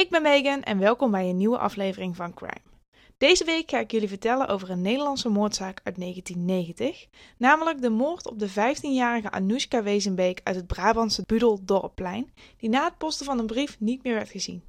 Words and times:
ik 0.00 0.10
ben 0.10 0.22
Megan 0.22 0.62
en 0.62 0.78
welkom 0.78 1.10
bij 1.10 1.28
een 1.28 1.36
nieuwe 1.36 1.58
aflevering 1.58 2.16
van 2.16 2.34
Crime. 2.34 2.62
Deze 3.18 3.44
week 3.44 3.70
ga 3.70 3.78
ik 3.78 3.90
jullie 3.90 4.08
vertellen 4.08 4.48
over 4.48 4.70
een 4.70 4.80
Nederlandse 4.80 5.28
moordzaak 5.28 5.80
uit 5.84 5.96
1990, 5.96 7.06
namelijk 7.38 7.80
de 7.82 7.90
moord 7.90 8.26
op 8.26 8.38
de 8.38 8.50
15-jarige 8.50 9.30
Anoushka 9.30 9.82
Wezenbeek 9.82 10.40
uit 10.44 10.56
het 10.56 10.66
Brabantse 10.66 11.22
Budel 11.26 11.64
Dorpplein, 11.64 12.32
die 12.56 12.68
na 12.68 12.84
het 12.84 12.98
posten 12.98 13.26
van 13.26 13.38
een 13.38 13.46
brief 13.46 13.80
niet 13.80 14.02
meer 14.02 14.14
werd 14.14 14.30
gezien. 14.30 14.64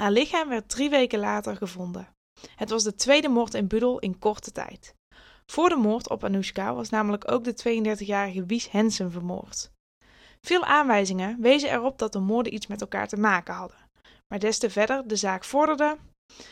Haar 0.00 0.10
lichaam 0.10 0.48
werd 0.48 0.68
drie 0.68 0.90
weken 0.90 1.18
later 1.18 1.56
gevonden. 1.56 2.08
Het 2.56 2.70
was 2.70 2.82
de 2.82 2.94
tweede 2.94 3.28
moord 3.28 3.54
in 3.54 3.66
Budel 3.66 3.98
in 3.98 4.18
korte 4.18 4.52
tijd. 4.52 4.94
Voor 5.46 5.68
de 5.68 5.76
moord 5.76 6.10
op 6.10 6.24
Anoushka 6.24 6.74
was 6.74 6.90
namelijk 6.90 7.30
ook 7.30 7.44
de 7.44 7.94
32-jarige 7.96 8.46
Wies 8.46 8.70
Hensen 8.70 9.10
vermoord. 9.10 9.70
Veel 10.40 10.64
aanwijzingen 10.64 11.40
wezen 11.40 11.70
erop 11.70 11.98
dat 11.98 12.12
de 12.12 12.18
moorden 12.18 12.54
iets 12.54 12.66
met 12.66 12.80
elkaar 12.80 13.08
te 13.08 13.16
maken 13.16 13.54
hadden. 13.54 13.85
Maar 14.28 14.38
des 14.38 14.58
te 14.58 14.70
verder 14.70 15.08
de 15.08 15.16
zaak 15.16 15.44
vorderde, 15.44 15.96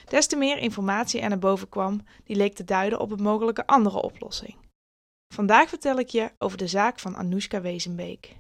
des 0.09 0.27
te 0.27 0.37
meer 0.37 0.59
informatie 0.59 1.21
er 1.21 1.29
naar 1.29 1.39
boven 1.39 1.69
kwam 1.69 2.01
die 2.25 2.37
leek 2.37 2.55
te 2.55 2.65
duiden 2.65 3.01
op 3.01 3.11
een 3.11 3.23
mogelijke 3.23 3.67
andere 3.67 4.03
oplossing. 4.03 4.57
Vandaag 5.35 5.69
vertel 5.69 5.99
ik 5.99 6.09
je 6.09 6.33
over 6.39 6.59
de 6.59 6.67
zaak 6.67 6.99
van 6.99 7.17
Anoushka 7.17 7.61
Wezenbeek. 7.61 8.37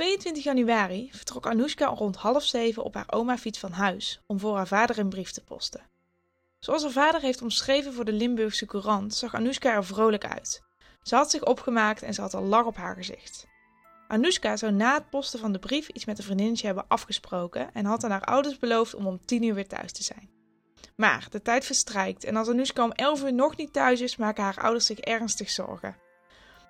22 0.00 0.44
januari 0.44 1.08
vertrok 1.12 1.46
Anoushka 1.46 1.86
rond 1.86 2.16
half 2.16 2.44
zeven 2.44 2.82
op 2.82 2.94
haar 2.94 3.06
oma-fiets 3.10 3.58
van 3.58 3.72
huis 3.72 4.20
om 4.26 4.38
voor 4.38 4.56
haar 4.56 4.66
vader 4.66 4.98
een 4.98 5.08
brief 5.08 5.30
te 5.30 5.44
posten. 5.44 5.80
Zoals 6.58 6.82
haar 6.82 6.92
vader 6.92 7.20
heeft 7.20 7.42
omschreven 7.42 7.92
voor 7.92 8.04
de 8.04 8.12
Limburgse 8.12 8.66
Courant, 8.66 9.14
zag 9.14 9.34
Anoushka 9.34 9.74
er 9.74 9.84
vrolijk 9.84 10.24
uit. 10.24 10.62
Ze 11.02 11.14
had 11.14 11.30
zich 11.30 11.44
opgemaakt 11.44 12.02
en 12.02 12.14
ze 12.14 12.20
had 12.20 12.34
al 12.34 12.42
lach 12.42 12.64
op 12.64 12.76
haar 12.76 12.94
gezicht. 12.94 13.46
Anoushka 14.08 14.56
zou 14.56 14.72
na 14.72 14.94
het 14.94 15.10
posten 15.10 15.40
van 15.40 15.52
de 15.52 15.58
brief 15.58 15.88
iets 15.88 16.04
met 16.04 16.18
een 16.18 16.24
vriendinnetje 16.24 16.66
hebben 16.66 16.88
afgesproken 16.88 17.74
en 17.74 17.84
had 17.84 18.04
aan 18.04 18.10
haar 18.10 18.24
ouders 18.24 18.58
beloofd 18.58 18.94
om 18.94 19.06
om 19.06 19.24
10 19.24 19.42
uur 19.42 19.54
weer 19.54 19.68
thuis 19.68 19.92
te 19.92 20.02
zijn. 20.02 20.30
Maar 20.96 21.26
de 21.30 21.42
tijd 21.42 21.64
verstrijkt 21.64 22.24
en 22.24 22.36
als 22.36 22.48
Anoushka 22.48 22.84
om 22.84 22.92
11 22.92 23.22
uur 23.22 23.32
nog 23.32 23.56
niet 23.56 23.72
thuis 23.72 24.00
is, 24.00 24.16
maken 24.16 24.44
haar 24.44 24.58
ouders 24.60 24.86
zich 24.86 24.98
ernstig 24.98 25.50
zorgen. 25.50 25.96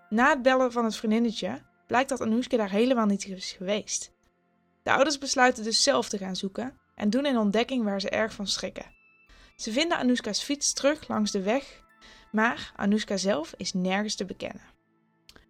Na 0.09 0.29
het 0.29 0.43
bellen 0.43 0.73
van 0.73 0.85
het 0.85 0.97
vriendinnetje 0.97 1.69
blijkt 1.91 2.09
dat 2.09 2.21
Anoushka 2.21 2.57
daar 2.57 2.71
helemaal 2.71 3.07
niet 3.07 3.27
is 3.27 3.53
geweest. 3.53 4.13
De 4.83 4.93
ouders 4.93 5.19
besluiten 5.19 5.65
dus 5.65 5.83
zelf 5.83 6.09
te 6.09 6.19
gaan 6.19 6.37
zoeken 6.37 6.79
en 6.95 7.11
doen 7.11 7.27
een 7.27 7.39
ontdekking 7.39 7.85
waar 7.85 8.01
ze 8.01 8.11
erg 8.11 8.33
van 8.33 8.47
schrikken. 8.47 8.95
Ze 9.57 9.73
vinden 9.73 9.99
Anoushka's 9.99 10.43
fiets 10.43 10.73
terug 10.73 11.09
langs 11.09 11.31
de 11.31 11.43
weg, 11.43 11.83
maar 12.33 12.73
Anoushka 12.77 13.17
zelf 13.17 13.55
is 13.57 13.73
nergens 13.73 14.15
te 14.15 14.25
bekennen. 14.25 14.63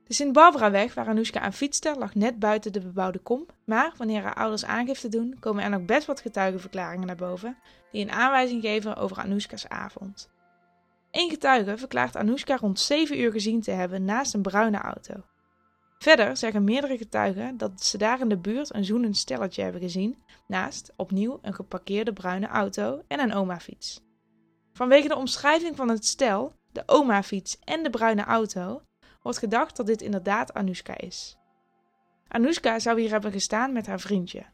De 0.04 0.14
Sint-Barbara-weg 0.14 0.94
waar 0.94 1.08
Anoushka 1.08 1.40
aan 1.40 1.52
fietste 1.52 1.94
lag 1.98 2.14
net 2.14 2.38
buiten 2.38 2.72
de 2.72 2.80
bebouwde 2.80 3.18
kom, 3.18 3.46
maar 3.64 3.92
wanneer 3.96 4.22
haar 4.22 4.34
ouders 4.34 4.64
aangifte 4.64 5.08
doen, 5.08 5.36
komen 5.40 5.64
er 5.64 5.70
nog 5.70 5.84
best 5.84 6.06
wat 6.06 6.20
getuigenverklaringen 6.20 7.06
naar 7.06 7.16
boven 7.16 7.56
die 7.92 8.02
een 8.02 8.12
aanwijzing 8.12 8.62
geven 8.62 8.96
over 8.96 9.16
Anoushka's 9.16 9.68
avond. 9.68 10.30
Eén 11.10 11.30
getuige 11.30 11.78
verklaart 11.78 12.16
Anoushka 12.16 12.56
rond 12.56 12.80
7 12.80 13.20
uur 13.20 13.32
gezien 13.32 13.60
te 13.60 13.70
hebben 13.70 14.04
naast 14.04 14.34
een 14.34 14.42
bruine 14.42 14.78
auto. 14.78 15.14
Verder 16.02 16.36
zeggen 16.36 16.64
meerdere 16.64 16.96
getuigen 16.96 17.56
dat 17.56 17.84
ze 17.84 17.98
daar 17.98 18.20
in 18.20 18.28
de 18.28 18.38
buurt 18.38 18.74
een 18.74 18.84
zoenend 18.84 19.16
stelletje 19.16 19.62
hebben 19.62 19.80
gezien, 19.80 20.22
naast 20.46 20.92
opnieuw 20.96 21.38
een 21.42 21.54
geparkeerde 21.54 22.12
bruine 22.12 22.46
auto 22.46 23.02
en 23.08 23.20
een 23.20 23.34
oma-fiets. 23.34 24.00
Vanwege 24.72 25.08
de 25.08 25.16
omschrijving 25.16 25.76
van 25.76 25.88
het 25.88 26.06
stel, 26.06 26.54
de 26.72 26.82
oma-fiets 26.86 27.58
en 27.64 27.82
de 27.82 27.90
bruine 27.90 28.24
auto, 28.24 28.82
wordt 29.22 29.38
gedacht 29.38 29.76
dat 29.76 29.86
dit 29.86 30.02
inderdaad 30.02 30.54
Anoushka 30.54 30.98
is. 30.98 31.36
Anoushka 32.28 32.78
zou 32.78 33.00
hier 33.00 33.10
hebben 33.10 33.32
gestaan 33.32 33.72
met 33.72 33.86
haar 33.86 34.00
vriendje. 34.00 34.44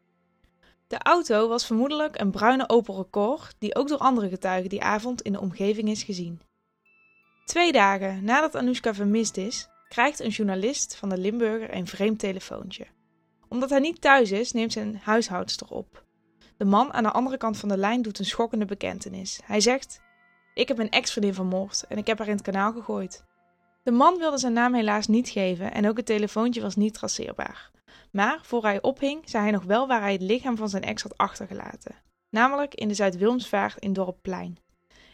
De 0.86 0.98
auto 0.98 1.48
was 1.48 1.66
vermoedelijk 1.66 2.20
een 2.20 2.30
bruine 2.30 2.68
Opel 2.68 2.96
Record, 2.96 3.54
die 3.58 3.74
ook 3.74 3.88
door 3.88 3.98
andere 3.98 4.28
getuigen 4.28 4.70
die 4.70 4.82
avond 4.82 5.22
in 5.22 5.32
de 5.32 5.40
omgeving 5.40 5.88
is 5.88 6.02
gezien. 6.02 6.40
Twee 7.44 7.72
dagen 7.72 8.24
nadat 8.24 8.54
Anoushka 8.54 8.94
vermist 8.94 9.36
is, 9.36 9.68
krijgt 9.96 10.20
een 10.20 10.30
journalist 10.30 10.96
van 10.96 11.08
de 11.08 11.18
Limburger 11.18 11.74
een 11.74 11.86
vreemd 11.86 12.18
telefoontje. 12.18 12.86
Omdat 13.48 13.70
hij 13.70 13.78
niet 13.78 14.00
thuis 14.00 14.30
is, 14.30 14.52
neemt 14.52 14.72
zijn 14.72 15.00
huishoudster 15.02 15.68
op. 15.68 16.04
De 16.56 16.64
man 16.64 16.92
aan 16.92 17.02
de 17.02 17.10
andere 17.10 17.36
kant 17.36 17.58
van 17.58 17.68
de 17.68 17.76
lijn 17.76 18.02
doet 18.02 18.18
een 18.18 18.24
schokkende 18.24 18.64
bekentenis. 18.64 19.40
Hij 19.44 19.60
zegt: 19.60 20.00
Ik 20.54 20.68
heb 20.68 20.76
mijn 20.76 20.90
ex-vriendin 20.90 21.34
vermoord 21.34 21.84
en 21.88 21.98
ik 21.98 22.06
heb 22.06 22.18
haar 22.18 22.26
in 22.26 22.34
het 22.34 22.42
kanaal 22.42 22.72
gegooid. 22.72 23.24
De 23.82 23.90
man 23.90 24.18
wilde 24.18 24.38
zijn 24.38 24.52
naam 24.52 24.74
helaas 24.74 25.06
niet 25.06 25.28
geven 25.28 25.72
en 25.72 25.88
ook 25.88 25.96
het 25.96 26.06
telefoontje 26.06 26.60
was 26.60 26.76
niet 26.76 26.94
traceerbaar. 26.94 27.70
Maar 28.10 28.38
voor 28.42 28.62
hij 28.62 28.82
ophing, 28.82 29.22
zei 29.24 29.42
hij 29.42 29.52
nog 29.52 29.64
wel 29.64 29.86
waar 29.86 30.00
hij 30.00 30.12
het 30.12 30.22
lichaam 30.22 30.56
van 30.56 30.68
zijn 30.68 30.82
ex 30.82 31.02
had 31.02 31.16
achtergelaten. 31.16 31.94
Namelijk 32.30 32.74
in 32.74 32.88
de 32.88 32.94
Zuid-Wilmsvaart 32.94 33.78
in 33.78 33.92
Dorp 33.92 34.18
Plein. 34.22 34.58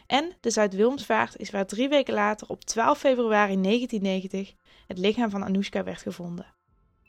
En 0.07 0.31
de 0.39 0.49
Zuid-Wilmsvaart 0.49 1.37
is 1.37 1.49
waar 1.49 1.65
drie 1.65 1.89
weken 1.89 2.13
later, 2.13 2.47
op 2.47 2.63
12 2.63 2.97
februari 2.97 3.61
1990, 3.61 4.53
het 4.87 4.97
lichaam 4.97 5.29
van 5.29 5.43
Anoushka 5.43 5.83
werd 5.83 6.01
gevonden. 6.01 6.53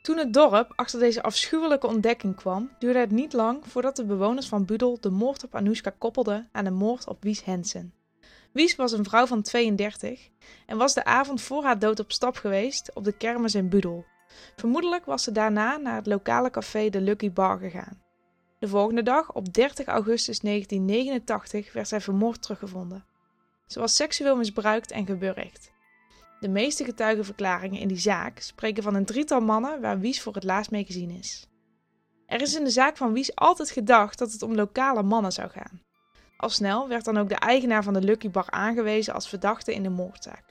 Toen 0.02 0.18
het 0.18 0.32
dorp 0.32 0.72
achter 0.76 0.98
deze 0.98 1.22
afschuwelijke 1.22 1.86
ontdekking 1.86 2.36
kwam, 2.36 2.70
duurde 2.78 2.98
het 2.98 3.10
niet 3.10 3.32
lang 3.32 3.66
voordat 3.66 3.96
de 3.96 4.04
bewoners 4.04 4.48
van 4.48 4.64
Budel 4.64 5.00
de 5.00 5.10
moord 5.10 5.44
op 5.44 5.54
Anoushka 5.54 5.94
koppelden 5.98 6.48
aan 6.52 6.64
de 6.64 6.70
moord 6.70 7.08
op 7.08 7.22
Wies 7.22 7.44
Hensen. 7.44 7.94
Wies 8.52 8.76
was 8.76 8.92
een 8.92 9.04
vrouw 9.04 9.26
van 9.26 9.42
32 9.42 10.28
en 10.66 10.76
was 10.76 10.94
de 10.94 11.04
avond 11.04 11.42
voor 11.42 11.64
haar 11.64 11.78
dood 11.78 12.00
op 12.00 12.12
stap 12.12 12.36
geweest 12.36 12.94
op 12.94 13.04
de 13.04 13.16
kermis 13.16 13.54
in 13.54 13.68
Budel. 13.68 14.04
Vermoedelijk 14.56 15.04
was 15.04 15.22
ze 15.22 15.32
daarna 15.32 15.76
naar 15.76 15.94
het 15.94 16.06
lokale 16.06 16.50
café 16.50 16.88
de 16.88 17.00
Lucky 17.00 17.32
Bar 17.32 17.58
gegaan. 17.58 18.02
De 18.58 18.68
volgende 18.68 19.02
dag, 19.02 19.32
op 19.32 19.52
30 19.52 19.86
augustus 19.86 20.40
1989, 20.40 21.72
werd 21.72 21.88
zij 21.88 22.00
vermoord 22.00 22.42
teruggevonden. 22.42 23.04
Ze 23.66 23.80
was 23.80 23.96
seksueel 23.96 24.36
misbruikt 24.36 24.90
en 24.90 25.06
geburgd. 25.06 25.72
De 26.44 26.50
meeste 26.50 26.84
getuigenverklaringen 26.84 27.80
in 27.80 27.88
die 27.88 27.98
zaak 27.98 28.38
spreken 28.38 28.82
van 28.82 28.94
een 28.94 29.04
drietal 29.04 29.40
mannen 29.40 29.80
waar 29.80 29.98
Wies 29.98 30.22
voor 30.22 30.34
het 30.34 30.44
laatst 30.44 30.70
mee 30.70 30.84
gezien 30.84 31.10
is. 31.10 31.48
Er 32.26 32.40
is 32.40 32.54
in 32.54 32.64
de 32.64 32.70
zaak 32.70 32.96
van 32.96 33.12
Wies 33.12 33.34
altijd 33.34 33.70
gedacht 33.70 34.18
dat 34.18 34.32
het 34.32 34.42
om 34.42 34.54
lokale 34.54 35.02
mannen 35.02 35.32
zou 35.32 35.50
gaan. 35.50 35.82
Al 36.36 36.48
snel 36.48 36.88
werd 36.88 37.04
dan 37.04 37.16
ook 37.16 37.28
de 37.28 37.34
eigenaar 37.34 37.82
van 37.82 37.92
de 37.92 38.00
Lucky 38.00 38.30
Bar 38.30 38.50
aangewezen 38.50 39.14
als 39.14 39.28
verdachte 39.28 39.74
in 39.74 39.82
de 39.82 39.88
moordzaak. 39.88 40.44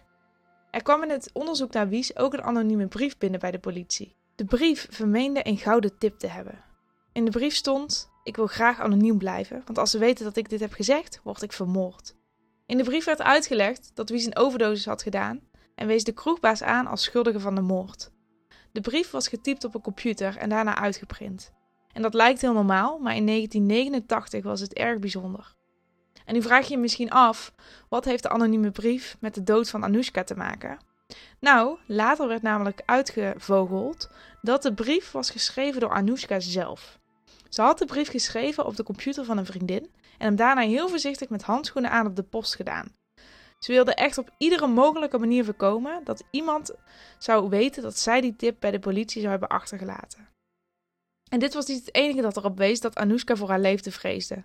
Er 0.72 0.84
kwam 0.84 1.04
in 1.04 1.10
het 1.10 1.30
onderzoek 1.34 1.74
naar 1.74 1.90
Wies 1.90 2.18
ook 2.18 2.34
een 2.34 2.44
anonieme 2.44 2.88
brief 2.88 3.18
binnen 3.18 3.40
bij 3.40 3.52
de 3.52 3.60
politie. 3.60 4.16
De 4.36 4.46
brief 4.46 4.88
vermeende 4.90 5.48
een 5.48 5.58
gouden 5.58 5.98
tip 5.98 6.20
te 6.20 6.28
hebben. 6.28 6.64
In 7.12 7.26
de 7.26 7.32
brief 7.32 7.56
stond: 7.56 8.10
Ik 8.24 8.36
wil 8.36 8.48
graag 8.48 8.80
anoniem 8.80 9.18
blijven, 9.18 9.62
want 9.66 9.78
als 9.78 9.92
ze 9.92 9.98
weten 9.98 10.26
dat 10.26 10.38
ik 10.38 10.50
dit 10.50 10.60
heb 10.60 10.74
gezegd, 10.74 11.20
word 11.24 11.42
ik 11.42 11.54
vermoord. 11.54 12.16
In 12.66 12.78
de 12.78 12.84
brief 12.84 13.06
werd 13.06 13.22
uitgelegd 13.22 13.92
dat 13.94 14.10
Wies 14.10 14.26
een 14.26 14.38
overdosis 14.38 14.86
had 14.86 15.02
gedaan 15.02 15.52
en 15.76 15.88
wees 15.88 16.04
de 16.04 16.12
kroegbaas 16.12 16.64
aan 16.64 16.88
als 16.88 17.04
schuldige 17.04 17.40
van 17.40 17.56
de 17.56 17.62
moord. 17.62 18.12
De 18.72 18.82
brief 18.82 19.12
was 19.12 19.28
getypt 19.28 19.64
op 19.64 19.76
een 19.76 19.82
computer 19.82 20.38
en 20.38 20.50
daarna 20.50 20.76
uitgeprint. 20.76 21.52
En 21.94 22.02
dat 22.02 22.14
lijkt 22.14 22.42
heel 22.42 22.54
normaal, 22.54 23.00
maar 23.00 23.16
in 23.16 23.26
1989 23.26 24.44
was 24.44 24.60
het 24.60 24.74
erg 24.74 25.00
bijzonder. 25.00 25.56
En 26.26 26.34
nu 26.34 26.42
vraag 26.42 26.68
je 26.68 26.74
je 26.74 26.80
misschien 26.80 27.12
af, 27.12 27.54
wat 27.90 28.06
heeft 28.06 28.24
de 28.24 28.30
anonieme 28.30 28.72
brief 28.72 29.18
met 29.20 29.34
de 29.34 29.44
dood 29.44 29.70
van 29.70 29.84
Anoushka 29.84 30.24
te 30.24 30.36
maken? 30.36 30.78
Nou, 31.40 31.78
later 31.88 32.28
werd 32.28 32.42
namelijk 32.42 32.82
uitgevogeld 32.86 34.10
dat 34.42 34.62
de 34.62 34.74
brief 34.74 35.12
was 35.12 35.30
geschreven 35.30 35.82
door 35.82 35.94
Anoushka 35.94 36.40
zelf. 36.40 37.00
Ze 37.50 37.62
had 37.62 37.78
de 37.78 37.86
brief 37.86 38.10
geschreven 38.10 38.66
op 38.66 38.76
de 38.76 38.84
computer 38.84 39.26
van 39.26 39.38
een 39.38 39.46
vriendin 39.46 39.92
en 40.18 40.26
hem 40.26 40.36
daarna 40.36 40.62
heel 40.62 40.90
voorzichtig 40.90 41.30
met 41.30 41.44
handschoenen 41.44 41.92
aan 41.92 42.08
op 42.08 42.16
de 42.16 42.24
post 42.24 42.56
gedaan. 42.56 42.96
Ze 43.64 43.72
wilde 43.72 43.94
echt 43.94 44.18
op 44.18 44.30
iedere 44.38 44.68
mogelijke 44.68 45.18
manier 45.18 45.46
voorkomen 45.46 46.04
dat 46.04 46.24
iemand 46.32 46.74
zou 47.18 47.50
weten 47.50 47.84
dat 47.84 47.98
zij 47.98 48.22
die 48.22 48.36
tip 48.36 48.56
bij 48.60 48.72
de 48.72 48.80
politie 48.80 49.20
zou 49.20 49.32
hebben 49.32 49.50
achtergelaten. 49.50 50.30
En 51.30 51.40
dit 51.40 51.54
was 51.54 51.66
niet 51.66 51.86
het 51.86 51.96
enige 51.96 52.22
dat 52.22 52.38
erop 52.38 52.58
wees 52.58 52.80
dat 52.80 52.96
Anoushka 52.96 53.36
voor 53.36 53.50
haar 53.50 53.60
leefde 53.60 53.92
vreesde. 53.92 54.44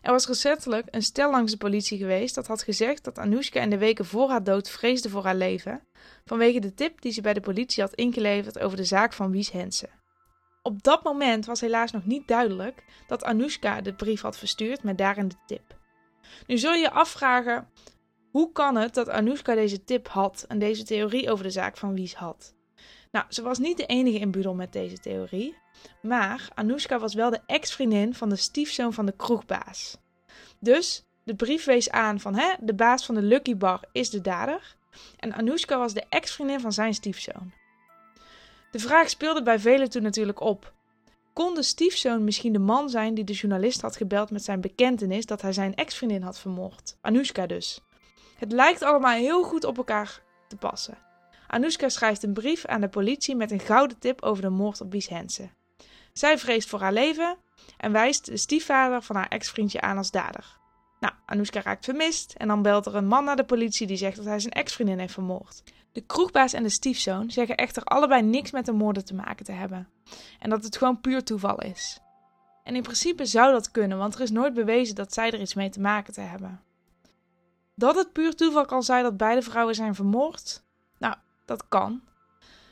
Er 0.00 0.12
was 0.12 0.26
recentelijk 0.26 0.86
een 0.90 1.02
stel 1.02 1.30
langs 1.30 1.52
de 1.52 1.58
politie 1.58 1.98
geweest 1.98 2.34
dat 2.34 2.46
had 2.46 2.62
gezegd 2.62 3.04
dat 3.04 3.18
Anoushka 3.18 3.60
in 3.60 3.70
de 3.70 3.78
weken 3.78 4.04
voor 4.04 4.28
haar 4.28 4.44
dood 4.44 4.70
vreesde 4.70 5.08
voor 5.08 5.24
haar 5.24 5.36
leven, 5.36 5.82
vanwege 6.24 6.60
de 6.60 6.74
tip 6.74 7.00
die 7.00 7.12
ze 7.12 7.20
bij 7.20 7.34
de 7.34 7.40
politie 7.40 7.82
had 7.82 7.94
ingeleverd 7.94 8.58
over 8.58 8.76
de 8.76 8.84
zaak 8.84 9.12
van 9.12 9.30
Wies 9.30 9.50
Hensen. 9.50 9.90
Op 10.62 10.82
dat 10.82 11.02
moment 11.02 11.46
was 11.46 11.60
helaas 11.60 11.90
nog 11.90 12.04
niet 12.04 12.28
duidelijk 12.28 12.84
dat 13.06 13.24
Anoushka 13.24 13.80
de 13.80 13.94
brief 13.94 14.20
had 14.20 14.38
verstuurd 14.38 14.82
met 14.82 14.98
daarin 14.98 15.28
de 15.28 15.36
tip. 15.46 15.76
Nu 16.46 16.58
zul 16.58 16.72
je 16.72 16.80
je 16.80 16.90
afvragen 16.90 17.68
hoe 18.38 18.52
kan 18.52 18.76
het 18.76 18.94
dat 18.94 19.08
Anoushka 19.08 19.54
deze 19.54 19.84
tip 19.84 20.08
had 20.08 20.44
en 20.48 20.58
deze 20.58 20.84
theorie 20.84 21.30
over 21.30 21.44
de 21.44 21.50
zaak 21.50 21.76
van 21.76 21.94
Wies 21.94 22.14
had? 22.14 22.54
Nou, 23.10 23.26
ze 23.28 23.42
was 23.42 23.58
niet 23.58 23.76
de 23.76 23.86
enige 23.86 24.18
in 24.18 24.30
Budel 24.30 24.54
met 24.54 24.72
deze 24.72 24.98
theorie, 24.98 25.56
maar 26.02 26.48
Anoushka 26.54 26.98
was 26.98 27.14
wel 27.14 27.30
de 27.30 27.40
ex-vriendin 27.46 28.14
van 28.14 28.28
de 28.28 28.36
stiefzoon 28.36 28.92
van 28.92 29.06
de 29.06 29.16
kroegbaas. 29.16 29.96
Dus 30.60 31.04
de 31.24 31.34
brief 31.34 31.64
wees 31.64 31.90
aan 31.90 32.20
van 32.20 32.34
hè, 32.34 32.54
de 32.60 32.74
baas 32.74 33.06
van 33.06 33.14
de 33.14 33.22
Lucky 33.22 33.56
Bar 33.56 33.80
is 33.92 34.10
de 34.10 34.20
dader. 34.20 34.76
En 35.16 35.34
Anoushka 35.34 35.78
was 35.78 35.94
de 35.94 36.04
ex-vriendin 36.08 36.60
van 36.60 36.72
zijn 36.72 36.94
stiefzoon. 36.94 37.52
De 38.70 38.78
vraag 38.78 39.10
speelde 39.10 39.42
bij 39.42 39.58
velen 39.58 39.90
toen 39.90 40.02
natuurlijk 40.02 40.40
op. 40.40 40.72
Kon 41.32 41.54
de 41.54 41.62
stiefzoon 41.62 42.24
misschien 42.24 42.52
de 42.52 42.58
man 42.58 42.90
zijn 42.90 43.14
die 43.14 43.24
de 43.24 43.32
journalist 43.32 43.80
had 43.80 43.96
gebeld 43.96 44.30
met 44.30 44.44
zijn 44.44 44.60
bekentenis 44.60 45.26
dat 45.26 45.42
hij 45.42 45.52
zijn 45.52 45.74
ex-vriendin 45.74 46.22
had 46.22 46.38
vermoord? 46.38 46.96
Anoushka 47.00 47.46
dus. 47.46 47.82
Het 48.38 48.52
lijkt 48.52 48.82
allemaal 48.82 49.16
heel 49.16 49.42
goed 49.42 49.64
op 49.64 49.76
elkaar 49.76 50.20
te 50.48 50.56
passen. 50.56 50.98
Anoushka 51.46 51.88
schrijft 51.88 52.22
een 52.22 52.32
brief 52.32 52.66
aan 52.66 52.80
de 52.80 52.88
politie 52.88 53.36
met 53.36 53.50
een 53.50 53.60
gouden 53.60 53.98
tip 53.98 54.22
over 54.22 54.42
de 54.42 54.48
moord 54.48 54.80
op 54.80 54.92
Wies 54.92 55.08
Hensen. 55.08 55.50
Zij 56.12 56.38
vreest 56.38 56.68
voor 56.68 56.80
haar 56.80 56.92
leven 56.92 57.36
en 57.76 57.92
wijst 57.92 58.26
de 58.26 58.36
stiefvader 58.36 59.02
van 59.02 59.16
haar 59.16 59.28
ex-vriendje 59.28 59.80
aan 59.80 59.96
als 59.96 60.10
dader. 60.10 60.56
Nou, 61.00 61.14
Anoushka 61.26 61.62
raakt 61.62 61.84
vermist 61.84 62.34
en 62.36 62.48
dan 62.48 62.62
belt 62.62 62.86
er 62.86 62.94
een 62.94 63.06
man 63.06 63.24
naar 63.24 63.36
de 63.36 63.44
politie 63.44 63.86
die 63.86 63.96
zegt 63.96 64.16
dat 64.16 64.24
hij 64.24 64.38
zijn 64.38 64.52
ex-vriendin 64.52 64.98
heeft 64.98 65.12
vermoord. 65.12 65.62
De 65.92 66.00
kroegbaas 66.00 66.52
en 66.52 66.62
de 66.62 66.68
stiefzoon 66.68 67.30
zeggen 67.30 67.56
echter 67.56 67.82
allebei 67.82 68.22
niks 68.22 68.50
met 68.50 68.66
de 68.66 68.72
moorden 68.72 69.04
te 69.04 69.14
maken 69.14 69.44
te 69.44 69.52
hebben 69.52 69.88
en 70.38 70.50
dat 70.50 70.64
het 70.64 70.76
gewoon 70.76 71.00
puur 71.00 71.24
toeval 71.24 71.62
is. 71.62 72.00
En 72.62 72.76
in 72.76 72.82
principe 72.82 73.24
zou 73.24 73.52
dat 73.52 73.70
kunnen, 73.70 73.98
want 73.98 74.14
er 74.14 74.20
is 74.20 74.30
nooit 74.30 74.54
bewezen 74.54 74.94
dat 74.94 75.12
zij 75.12 75.30
er 75.30 75.40
iets 75.40 75.54
mee 75.54 75.70
te 75.70 75.80
maken 75.80 76.12
te 76.12 76.20
hebben. 76.20 76.60
Dat 77.78 77.96
het 77.96 78.12
puur 78.12 78.34
toeval 78.34 78.64
kan 78.64 78.82
zijn 78.82 79.02
dat 79.02 79.16
beide 79.16 79.42
vrouwen 79.42 79.74
zijn 79.74 79.94
vermoord? 79.94 80.62
Nou, 80.98 81.14
dat 81.44 81.68
kan. 81.68 82.00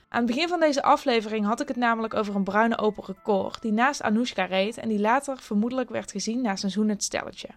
Aan 0.09 0.23
het 0.23 0.27
begin 0.27 0.49
van 0.49 0.61
deze 0.61 0.83
aflevering 0.83 1.47
had 1.47 1.61
ik 1.61 1.69
het 1.69 1.77
namelijk 1.77 2.15
over 2.15 2.35
een 2.35 2.45
bruine 2.45 2.79
Opel 2.79 3.05
Record 3.07 3.63
die 3.63 3.73
naast 3.73 4.03
Anoushka 4.03 4.45
reed 4.45 4.77
en 4.77 4.89
die 4.89 4.99
later 4.99 5.39
vermoedelijk 5.39 5.89
werd 5.89 6.11
gezien 6.11 6.43
na 6.43 6.57
zijn 6.57 6.89
het 6.89 7.05
stelletje. 7.05 7.49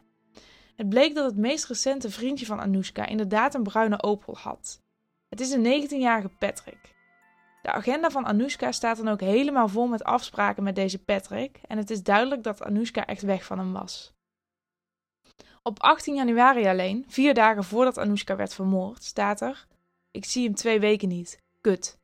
Het 0.75 0.89
bleek 0.89 1.15
dat 1.15 1.25
het 1.25 1.37
meest 1.37 1.65
recente 1.65 2.09
vriendje 2.09 2.45
van 2.45 2.59
Anoushka 2.59 3.05
inderdaad 3.05 3.53
een 3.53 3.63
bruine 3.63 4.03
Opel 4.03 4.37
had. 4.37 4.81
Het 5.29 5.39
is 5.39 5.51
een 5.51 5.83
19-jarige 5.83 6.29
Patrick. 6.39 6.95
De 7.61 7.71
agenda 7.71 8.09
van 8.09 8.25
Anoushka 8.25 8.71
staat 8.71 8.97
dan 8.97 9.07
ook 9.07 9.21
helemaal 9.21 9.67
vol 9.67 9.87
met 9.87 10.03
afspraken 10.03 10.63
met 10.63 10.75
deze 10.75 11.03
Patrick 11.03 11.61
en 11.67 11.77
het 11.77 11.89
is 11.89 12.03
duidelijk 12.03 12.43
dat 12.43 12.63
Anoushka 12.63 13.05
echt 13.05 13.21
weg 13.21 13.45
van 13.45 13.59
hem 13.59 13.73
was. 13.73 14.17
Op 15.63 15.79
18 15.79 16.15
januari 16.15 16.67
alleen, 16.67 17.05
vier 17.07 17.33
dagen 17.33 17.63
voordat 17.63 17.97
Anoushka 17.97 18.35
werd 18.35 18.53
vermoord, 18.53 19.03
staat 19.03 19.41
er: 19.41 19.67
Ik 20.11 20.25
zie 20.25 20.43
hem 20.43 20.55
twee 20.55 20.79
weken 20.79 21.07
niet. 21.07 21.41
Kut. 21.61 21.97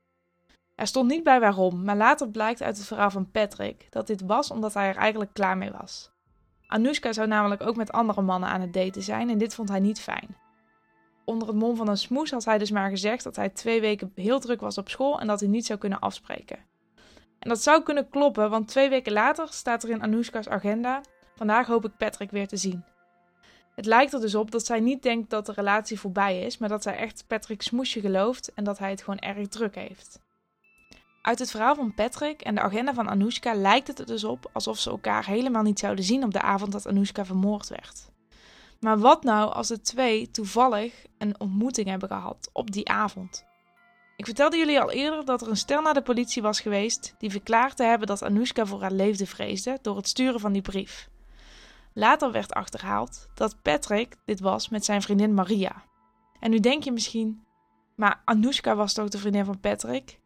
Er 0.75 0.87
stond 0.87 1.09
niet 1.09 1.23
bij 1.23 1.39
waarom, 1.39 1.83
maar 1.83 1.97
later 1.97 2.29
blijkt 2.29 2.61
uit 2.61 2.77
het 2.77 2.85
verhaal 2.85 3.09
van 3.09 3.31
Patrick 3.31 3.87
dat 3.89 4.07
dit 4.07 4.21
was 4.21 4.51
omdat 4.51 4.73
hij 4.73 4.87
er 4.87 4.95
eigenlijk 4.95 5.33
klaar 5.33 5.57
mee 5.57 5.71
was. 5.71 6.11
Anoushka 6.67 7.13
zou 7.13 7.27
namelijk 7.27 7.61
ook 7.61 7.75
met 7.75 7.91
andere 7.91 8.21
mannen 8.21 8.49
aan 8.49 8.61
het 8.61 8.73
daten 8.73 9.01
zijn 9.01 9.29
en 9.29 9.37
dit 9.37 9.55
vond 9.55 9.69
hij 9.69 9.79
niet 9.79 9.99
fijn. 9.99 10.37
Onder 11.25 11.47
het 11.47 11.57
mom 11.57 11.75
van 11.75 11.87
een 11.87 11.97
smoes 11.97 12.31
had 12.31 12.45
hij 12.45 12.57
dus 12.57 12.71
maar 12.71 12.89
gezegd 12.89 13.23
dat 13.23 13.35
hij 13.35 13.49
twee 13.49 13.81
weken 13.81 14.11
heel 14.15 14.39
druk 14.39 14.61
was 14.61 14.77
op 14.77 14.89
school 14.89 15.19
en 15.19 15.27
dat 15.27 15.39
hij 15.39 15.49
niet 15.49 15.65
zou 15.65 15.79
kunnen 15.79 15.99
afspreken. 15.99 16.57
En 17.39 17.49
dat 17.49 17.61
zou 17.61 17.83
kunnen 17.83 18.09
kloppen, 18.09 18.49
want 18.49 18.67
twee 18.67 18.89
weken 18.89 19.13
later 19.13 19.47
staat 19.49 19.83
er 19.83 19.89
in 19.89 20.01
Anoushka's 20.01 20.47
agenda: 20.47 21.01
Vandaag 21.35 21.67
hoop 21.67 21.85
ik 21.85 21.97
Patrick 21.97 22.31
weer 22.31 22.47
te 22.47 22.57
zien. 22.57 22.83
Het 23.75 23.85
lijkt 23.85 24.13
er 24.13 24.19
dus 24.21 24.35
op 24.35 24.51
dat 24.51 24.65
zij 24.65 24.79
niet 24.79 25.03
denkt 25.03 25.29
dat 25.29 25.45
de 25.45 25.51
relatie 25.51 25.99
voorbij 25.99 26.41
is, 26.41 26.57
maar 26.57 26.69
dat 26.69 26.83
zij 26.83 26.95
echt 26.95 27.23
Patrick 27.27 27.61
smoesje 27.61 27.99
gelooft 27.99 28.53
en 28.53 28.63
dat 28.63 28.77
hij 28.77 28.89
het 28.89 29.03
gewoon 29.03 29.19
erg 29.19 29.47
druk 29.47 29.75
heeft. 29.75 30.19
Uit 31.21 31.39
het 31.39 31.51
verhaal 31.51 31.75
van 31.75 31.93
Patrick 31.93 32.41
en 32.41 32.55
de 32.55 32.61
agenda 32.61 32.93
van 32.93 33.09
Anoushka 33.09 33.53
lijkt 33.53 33.87
het 33.87 33.99
er 33.99 34.05
dus 34.05 34.23
op 34.23 34.49
alsof 34.53 34.79
ze 34.79 34.89
elkaar 34.89 35.25
helemaal 35.25 35.63
niet 35.63 35.79
zouden 35.79 36.05
zien 36.05 36.23
op 36.23 36.33
de 36.33 36.41
avond 36.41 36.71
dat 36.71 36.87
Anoushka 36.87 37.25
vermoord 37.25 37.67
werd. 37.67 38.09
Maar 38.79 38.99
wat 38.99 39.23
nou 39.23 39.53
als 39.53 39.67
de 39.67 39.81
twee 39.81 40.31
toevallig 40.31 41.05
een 41.17 41.39
ontmoeting 41.39 41.87
hebben 41.87 42.09
gehad 42.09 42.49
op 42.53 42.71
die 42.71 42.89
avond? 42.89 43.45
Ik 44.15 44.25
vertelde 44.25 44.57
jullie 44.57 44.81
al 44.81 44.91
eerder 44.91 45.25
dat 45.25 45.41
er 45.41 45.49
een 45.49 45.57
stel 45.57 45.81
naar 45.81 45.93
de 45.93 46.01
politie 46.01 46.41
was 46.41 46.59
geweest 46.59 47.15
die 47.17 47.31
verklaard 47.31 47.77
te 47.77 47.83
hebben 47.83 48.07
dat 48.07 48.23
Anoushka 48.23 48.65
voor 48.65 48.81
haar 48.81 48.91
leefde 48.91 49.25
vreesde 49.25 49.79
door 49.81 49.95
het 49.95 50.07
sturen 50.07 50.39
van 50.39 50.51
die 50.51 50.61
brief. 50.61 51.09
Later 51.97 52.31
werd 52.31 52.53
achterhaald 52.53 53.27
dat 53.33 53.61
Patrick 53.61 54.15
dit 54.25 54.39
was 54.39 54.69
met 54.69 54.85
zijn 54.85 55.01
vriendin 55.01 55.33
Maria. 55.33 55.83
En 56.39 56.49
nu 56.49 56.59
denk 56.59 56.83
je 56.83 56.91
misschien, 56.91 57.45
maar 57.95 58.21
Anoushka 58.25 58.75
was 58.75 58.93
toch 58.93 59.09
de 59.09 59.17
vriendin 59.17 59.45
van 59.45 59.59
Patrick? 59.59 60.19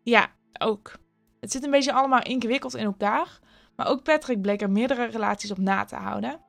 Ja, 0.00 0.30
ook. 0.58 0.92
Het 1.40 1.52
zit 1.52 1.64
een 1.64 1.70
beetje 1.70 1.92
allemaal 1.92 2.22
ingewikkeld 2.22 2.74
in 2.74 2.84
elkaar, 2.84 3.40
maar 3.76 3.86
ook 3.86 4.02
Patrick 4.02 4.40
bleek 4.40 4.62
er 4.62 4.70
meerdere 4.70 5.04
relaties 5.04 5.50
op 5.50 5.58
na 5.58 5.84
te 5.84 5.96
houden. 5.96 6.40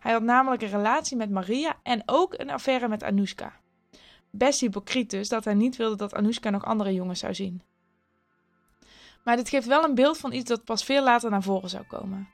Hij 0.00 0.12
had 0.12 0.22
namelijk 0.22 0.62
een 0.62 0.68
relatie 0.68 1.16
met 1.16 1.30
Maria 1.30 1.76
en 1.82 2.02
ook 2.06 2.34
een 2.38 2.50
affaire 2.50 2.88
met 2.88 3.02
Anoushka. 3.02 3.52
Best 4.30 4.60
hypocriet 4.60 5.10
dus 5.10 5.28
dat 5.28 5.44
hij 5.44 5.54
niet 5.54 5.76
wilde 5.76 5.96
dat 5.96 6.14
Anoushka 6.14 6.50
nog 6.50 6.64
andere 6.64 6.94
jongens 6.94 7.20
zou 7.20 7.34
zien. 7.34 7.62
Maar 9.24 9.36
dit 9.36 9.48
geeft 9.48 9.66
wel 9.66 9.84
een 9.84 9.94
beeld 9.94 10.18
van 10.18 10.32
iets 10.32 10.48
dat 10.48 10.64
pas 10.64 10.84
veel 10.84 11.02
later 11.02 11.30
naar 11.30 11.42
voren 11.42 11.68
zou 11.68 11.84
komen. 11.84 12.28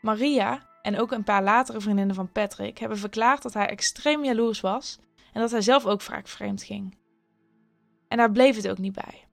Maria 0.00 0.70
en 0.82 0.98
ook 0.98 1.12
een 1.12 1.24
paar 1.24 1.42
latere 1.42 1.80
vriendinnen 1.80 2.14
van 2.14 2.32
Patrick 2.32 2.78
hebben 2.78 2.98
verklaard 2.98 3.42
dat 3.42 3.54
hij 3.54 3.66
extreem 3.66 4.24
jaloers 4.24 4.60
was 4.60 4.98
en 5.32 5.40
dat 5.40 5.50
hij 5.50 5.60
zelf 5.60 5.86
ook 5.86 6.00
vaak 6.00 6.28
vreemd 6.28 6.62
ging. 6.62 6.96
En 8.08 8.16
daar 8.16 8.32
bleef 8.32 8.56
het 8.56 8.68
ook 8.68 8.78
niet 8.78 8.92
bij. 9.04 9.26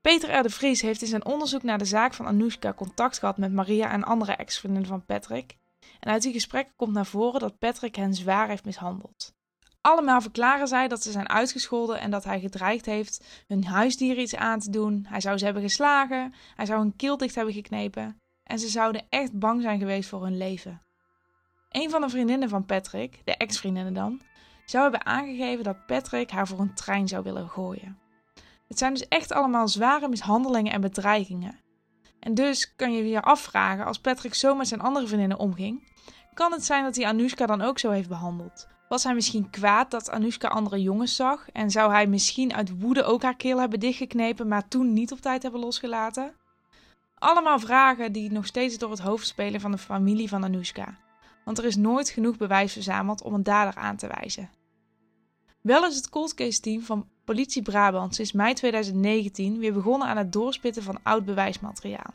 Peter 0.00 0.38
R. 0.38 0.42
de 0.42 0.50
Vries 0.50 0.80
heeft 0.80 1.02
in 1.02 1.08
zijn 1.08 1.24
onderzoek 1.24 1.62
naar 1.62 1.78
de 1.78 1.84
zaak 1.84 2.14
van 2.14 2.26
Anoushka 2.26 2.72
contact 2.72 3.18
gehad 3.18 3.38
met 3.38 3.52
Maria 3.52 3.90
en 3.90 4.04
andere 4.04 4.32
ex-vriendinnen 4.32 4.88
van 4.88 5.04
Patrick. 5.04 5.56
En 6.00 6.10
uit 6.10 6.22
die 6.22 6.32
gesprekken 6.32 6.74
komt 6.76 6.92
naar 6.92 7.06
voren 7.06 7.40
dat 7.40 7.58
Patrick 7.58 7.94
hen 7.94 8.14
zwaar 8.14 8.48
heeft 8.48 8.64
mishandeld. 8.64 9.34
Allemaal 9.80 10.20
verklaren 10.20 10.68
zij 10.68 10.88
dat 10.88 11.02
ze 11.02 11.10
zijn 11.10 11.28
uitgescholden 11.28 12.00
en 12.00 12.10
dat 12.10 12.24
hij 12.24 12.40
gedreigd 12.40 12.86
heeft 12.86 13.44
hun 13.46 13.64
huisdieren 13.64 14.22
iets 14.22 14.36
aan 14.36 14.60
te 14.60 14.70
doen. 14.70 15.06
Hij 15.08 15.20
zou 15.20 15.38
ze 15.38 15.44
hebben 15.44 15.62
geslagen, 15.62 16.34
hij 16.54 16.66
zou 16.66 16.80
hun 16.80 16.96
keel 16.96 17.16
dicht 17.16 17.34
hebben 17.34 17.54
geknepen 17.54 18.20
en 18.42 18.58
ze 18.58 18.68
zouden 18.68 19.06
echt 19.08 19.38
bang 19.38 19.62
zijn 19.62 19.78
geweest 19.78 20.08
voor 20.08 20.22
hun 20.22 20.36
leven. 20.36 20.83
Een 21.74 21.90
van 21.90 22.00
de 22.00 22.08
vriendinnen 22.08 22.48
van 22.48 22.66
Patrick, 22.66 23.20
de 23.24 23.36
ex-vriendinnen 23.36 23.94
dan, 23.94 24.20
zou 24.64 24.82
hebben 24.82 25.06
aangegeven 25.06 25.64
dat 25.64 25.86
Patrick 25.86 26.30
haar 26.30 26.46
voor 26.46 26.60
een 26.60 26.74
trein 26.74 27.08
zou 27.08 27.22
willen 27.22 27.48
gooien. 27.48 27.98
Het 28.68 28.78
zijn 28.78 28.92
dus 28.92 29.08
echt 29.08 29.32
allemaal 29.32 29.68
zware 29.68 30.08
mishandelingen 30.08 30.72
en 30.72 30.80
bedreigingen. 30.80 31.60
En 32.20 32.34
dus 32.34 32.74
kan 32.76 32.92
je 32.92 33.08
je 33.08 33.22
afvragen, 33.22 33.84
als 33.84 33.98
Patrick 33.98 34.34
zo 34.34 34.54
met 34.54 34.68
zijn 34.68 34.80
andere 34.80 35.06
vriendinnen 35.06 35.38
omging, 35.38 35.88
kan 36.34 36.52
het 36.52 36.64
zijn 36.64 36.84
dat 36.84 36.96
hij 36.96 37.06
Anoushka 37.06 37.46
dan 37.46 37.62
ook 37.62 37.78
zo 37.78 37.90
heeft 37.90 38.08
behandeld? 38.08 38.68
Was 38.88 39.04
hij 39.04 39.14
misschien 39.14 39.50
kwaad 39.50 39.90
dat 39.90 40.10
Anoushka 40.10 40.48
andere 40.48 40.82
jongens 40.82 41.16
zag? 41.16 41.50
En 41.50 41.70
zou 41.70 41.92
hij 41.92 42.06
misschien 42.06 42.54
uit 42.54 42.80
woede 42.80 43.04
ook 43.04 43.22
haar 43.22 43.36
keel 43.36 43.60
hebben 43.60 43.80
dichtgeknepen, 43.80 44.48
maar 44.48 44.68
toen 44.68 44.92
niet 44.92 45.12
op 45.12 45.20
tijd 45.20 45.42
hebben 45.42 45.60
losgelaten? 45.60 46.34
Allemaal 47.14 47.58
vragen 47.58 48.12
die 48.12 48.32
nog 48.32 48.46
steeds 48.46 48.78
door 48.78 48.90
het 48.90 49.00
hoofd 49.00 49.26
spelen 49.26 49.60
van 49.60 49.70
de 49.70 49.78
familie 49.78 50.28
van 50.28 50.44
Anoushka. 50.44 51.03
Want 51.44 51.58
er 51.58 51.64
is 51.64 51.76
nooit 51.76 52.08
genoeg 52.08 52.36
bewijs 52.36 52.72
verzameld 52.72 53.22
om 53.22 53.34
een 53.34 53.42
dader 53.42 53.74
aan 53.74 53.96
te 53.96 54.06
wijzen. 54.06 54.50
Wel 55.60 55.86
is 55.86 55.96
het 55.96 56.08
cold 56.08 56.34
case 56.34 56.60
team 56.60 56.82
van 56.82 57.08
Politie 57.24 57.62
Brabant 57.62 58.14
sinds 58.14 58.32
mei 58.32 58.54
2019 58.54 59.58
weer 59.58 59.72
begonnen 59.72 60.08
aan 60.08 60.16
het 60.16 60.32
doorspitten 60.32 60.82
van 60.82 60.98
oud 61.02 61.24
bewijsmateriaal. 61.24 62.14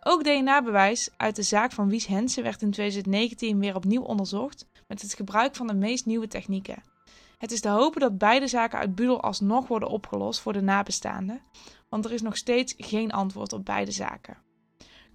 Ook 0.00 0.24
DNA-bewijs 0.24 1.10
uit 1.16 1.36
de 1.36 1.42
zaak 1.42 1.72
van 1.72 1.88
Wies 1.88 2.06
Hensen 2.06 2.42
werd 2.42 2.62
in 2.62 2.70
2019 2.70 3.58
weer 3.58 3.74
opnieuw 3.74 4.02
onderzocht 4.02 4.66
met 4.88 5.02
het 5.02 5.14
gebruik 5.14 5.56
van 5.56 5.66
de 5.66 5.74
meest 5.74 6.06
nieuwe 6.06 6.28
technieken. 6.28 6.82
Het 7.38 7.52
is 7.52 7.60
te 7.60 7.68
hopen 7.68 8.00
dat 8.00 8.18
beide 8.18 8.46
zaken 8.46 8.78
uit 8.78 8.94
Budel 8.94 9.22
alsnog 9.22 9.66
worden 9.66 9.88
opgelost 9.88 10.40
voor 10.40 10.52
de 10.52 10.60
nabestaanden, 10.60 11.40
want 11.88 12.04
er 12.04 12.12
is 12.12 12.22
nog 12.22 12.36
steeds 12.36 12.74
geen 12.76 13.12
antwoord 13.12 13.52
op 13.52 13.64
beide 13.64 13.90
zaken. 13.90 14.36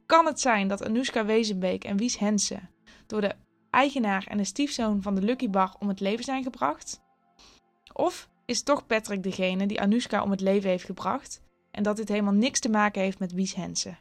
Kan 0.06 0.26
het 0.26 0.40
zijn 0.40 0.68
dat 0.68 0.86
Anoushka 0.86 1.26
Wezenbeek 1.26 1.84
en 1.84 1.98
Wies 1.98 2.18
Hensen 2.18 2.70
door 3.08 3.22
de 3.22 3.36
eigenaar 3.70 4.26
en 4.28 4.38
de 4.38 4.44
stiefzoon 4.44 5.02
van 5.02 5.16
de 5.16 5.22
Lucky 5.22 5.50
Bar 5.50 5.76
om 5.80 5.88
het 5.88 6.00
leven 6.00 6.24
zijn 6.24 6.44
gebracht? 6.44 7.02
Of 7.94 8.30
is 8.46 8.64
toch 8.64 8.86
Patrick 8.86 9.24
degene 9.24 9.66
die 9.66 9.82
Anoushka 9.82 10.24
om 10.24 10.32
het 10.32 10.42
leven 10.42 10.70
heeft 10.70 10.86
gebracht 10.86 11.42
en 11.72 11.84
dat 11.84 11.96
dit 11.96 12.10
helemaal 12.10 12.34
niks 12.34 12.60
te 12.60 12.70
maken 12.70 13.02
heeft 13.02 13.20
met 13.20 13.34
Wies 13.34 13.54
Hensen? 13.54 13.98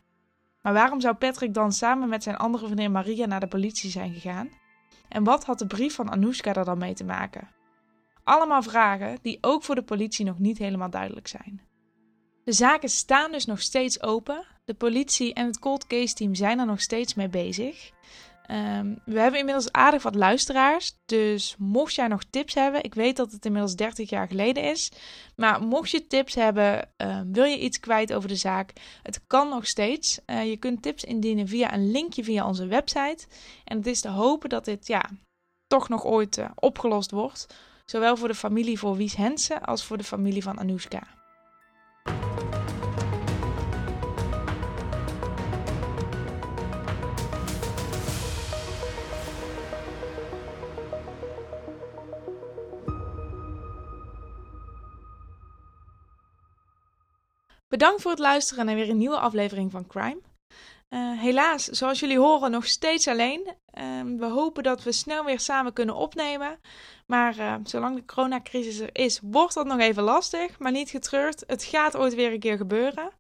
Maar 0.62 0.72
waarom 0.72 1.00
zou 1.00 1.14
Patrick 1.14 1.54
dan 1.54 1.72
samen 1.72 2.08
met 2.08 2.22
zijn 2.22 2.36
andere 2.36 2.64
vriendin 2.64 2.92
Maria 2.92 3.26
naar 3.26 3.40
de 3.40 3.46
politie 3.46 3.90
zijn 3.90 4.14
gegaan? 4.14 4.48
En 5.08 5.24
wat 5.24 5.44
had 5.44 5.58
de 5.58 5.66
brief 5.66 5.94
van 5.94 6.10
Anoushka 6.10 6.54
er 6.54 6.64
dan 6.64 6.78
mee 6.78 6.94
te 6.94 7.04
maken? 7.04 7.48
Allemaal 8.24 8.62
vragen 8.62 9.18
die 9.22 9.38
ook 9.40 9.62
voor 9.62 9.74
de 9.74 9.82
politie 9.82 10.24
nog 10.24 10.38
niet 10.38 10.58
helemaal 10.58 10.90
duidelijk 10.90 11.28
zijn. 11.28 11.60
De 12.44 12.52
zaken 12.52 12.88
staan 12.88 13.32
dus 13.32 13.44
nog 13.44 13.60
steeds 13.60 14.02
open. 14.02 14.44
De 14.64 14.74
politie 14.74 15.34
en 15.34 15.46
het 15.46 15.58
cold 15.58 15.86
case 15.86 16.14
team 16.14 16.34
zijn 16.34 16.58
er 16.58 16.66
nog 16.66 16.80
steeds 16.80 17.14
mee 17.14 17.28
bezig. 17.28 17.90
Ehm, 18.46 18.94
we 19.04 19.20
hebben 19.20 19.38
inmiddels 19.38 19.72
aardig 19.72 20.02
wat 20.02 20.14
luisteraars. 20.14 20.96
Dus 21.06 21.54
mocht 21.58 21.94
jij 21.94 22.06
nog 22.06 22.22
tips 22.30 22.54
hebben, 22.54 22.84
ik 22.84 22.94
weet 22.94 23.16
dat 23.16 23.32
het 23.32 23.44
inmiddels 23.44 23.76
30 23.76 24.10
jaar 24.10 24.26
geleden 24.26 24.62
is. 24.62 24.92
Maar 25.36 25.62
mocht 25.62 25.90
je 25.90 26.06
tips 26.06 26.34
hebben, 26.34 26.88
ehm, 26.96 27.32
wil 27.32 27.44
je 27.44 27.58
iets 27.58 27.80
kwijt 27.80 28.12
over 28.12 28.28
de 28.28 28.36
zaak, 28.36 28.72
het 29.02 29.20
kan 29.26 29.48
nog 29.48 29.66
steeds. 29.66 30.20
Uh, 30.26 30.48
je 30.50 30.56
kunt 30.56 30.82
tips 30.82 31.04
indienen 31.04 31.48
via 31.48 31.74
een 31.74 31.90
linkje 31.90 32.24
via 32.24 32.46
onze 32.46 32.66
website. 32.66 33.26
En 33.64 33.76
het 33.76 33.86
is 33.86 34.00
te 34.00 34.08
hopen 34.08 34.48
dat 34.48 34.64
dit 34.64 34.86
ja, 34.86 35.10
toch 35.66 35.88
nog 35.88 36.04
ooit 36.04 36.38
uh, 36.38 36.50
opgelost 36.54 37.10
wordt. 37.10 37.46
Zowel 37.84 38.16
voor 38.16 38.28
de 38.28 38.34
familie 38.34 38.78
voor 38.78 38.96
Wies 38.96 39.16
Hensen 39.16 39.62
als 39.62 39.84
voor 39.84 39.96
de 39.96 40.04
familie 40.04 40.42
van 40.42 40.58
Anoushka. 40.58 41.15
Bedankt 57.76 58.02
voor 58.02 58.10
het 58.10 58.20
luisteren 58.20 58.66
naar 58.66 58.74
weer 58.74 58.90
een 58.90 58.96
nieuwe 58.96 59.18
aflevering 59.18 59.70
van 59.70 59.86
Crime. 59.86 60.20
Uh, 60.88 61.20
helaas, 61.20 61.64
zoals 61.64 62.00
jullie 62.00 62.18
horen, 62.18 62.50
nog 62.50 62.66
steeds 62.66 63.08
alleen. 63.08 63.40
Uh, 63.46 63.54
we 64.18 64.26
hopen 64.26 64.62
dat 64.62 64.82
we 64.82 64.92
snel 64.92 65.24
weer 65.24 65.40
samen 65.40 65.72
kunnen 65.72 65.94
opnemen. 65.94 66.60
Maar 67.06 67.38
uh, 67.38 67.54
zolang 67.64 67.96
de 67.96 68.04
coronacrisis 68.04 68.78
er 68.78 68.88
is, 68.92 69.20
wordt 69.22 69.54
dat 69.54 69.66
nog 69.66 69.78
even 69.78 70.02
lastig. 70.02 70.58
Maar 70.58 70.72
niet 70.72 70.90
getreurd, 70.90 71.44
het 71.46 71.64
gaat 71.64 71.96
ooit 71.96 72.14
weer 72.14 72.32
een 72.32 72.38
keer 72.38 72.56
gebeuren. 72.56 73.10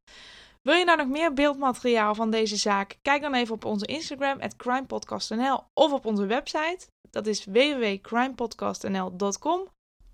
Wil 0.62 0.74
je 0.74 0.84
nou 0.84 0.98
nog 0.98 1.08
meer 1.08 1.32
beeldmateriaal 1.32 2.14
van 2.14 2.30
deze 2.30 2.56
zaak? 2.56 2.98
Kijk 3.02 3.22
dan 3.22 3.34
even 3.34 3.54
op 3.54 3.64
onze 3.64 3.86
Instagram, 3.86 4.38
crimepodcast.nl 4.56 5.62
of 5.74 5.92
op 5.92 6.06
onze 6.06 6.26
website. 6.26 6.86
Dat 7.10 7.26
is 7.26 7.44
www.crimepodcast.nl.com. 7.44 9.68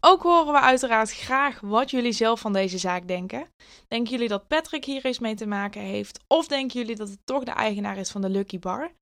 Ook 0.05 0.23
horen 0.23 0.53
we 0.53 0.61
uiteraard 0.61 1.13
graag 1.13 1.61
wat 1.61 1.91
jullie 1.91 2.13
zelf 2.13 2.41
van 2.41 2.53
deze 2.53 2.79
zaak 2.79 3.09
denken. 3.09 3.47
Denken 3.89 4.13
jullie 4.13 4.29
dat 4.29 4.49
Patrick 4.49 4.85
hier 4.85 5.07
iets 5.07 5.19
mee 5.19 5.35
te 5.35 5.47
maken 5.47 5.81
heeft? 5.81 6.21
Of 6.27 6.47
denken 6.47 6.81
jullie 6.81 6.97
dat 6.97 7.09
het 7.09 7.19
toch 7.25 7.45
de 7.45 7.51
eigenaar 7.51 7.97
is 7.97 8.11
van 8.11 8.21
de 8.21 8.29
Lucky 8.29 8.59
Bar? 8.59 8.93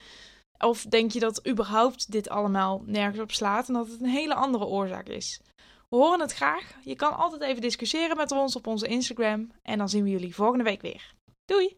Of 0.58 0.82
denk 0.82 1.10
je 1.10 1.20
dat 1.20 1.48
überhaupt 1.48 2.12
dit 2.12 2.28
allemaal 2.28 2.82
nergens 2.86 3.20
op 3.20 3.32
slaat 3.32 3.68
en 3.68 3.74
dat 3.74 3.88
het 3.88 4.00
een 4.00 4.08
hele 4.08 4.34
andere 4.34 4.64
oorzaak 4.64 5.08
is? 5.08 5.40
We 5.88 5.96
horen 5.96 6.20
het 6.20 6.32
graag. 6.32 6.74
Je 6.84 6.96
kan 6.96 7.16
altijd 7.16 7.42
even 7.42 7.62
discussiëren 7.62 8.16
met 8.16 8.32
ons 8.32 8.56
op 8.56 8.66
onze 8.66 8.86
Instagram. 8.86 9.50
En 9.62 9.78
dan 9.78 9.88
zien 9.88 10.04
we 10.04 10.10
jullie 10.10 10.34
volgende 10.34 10.64
week 10.64 10.80
weer. 10.80 11.14
Doei! 11.44 11.76